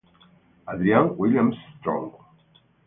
Adrian 0.65 1.13
Williams-Strong 1.15 2.09